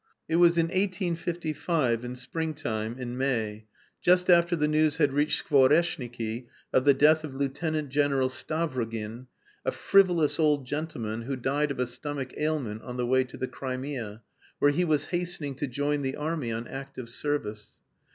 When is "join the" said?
15.67-16.15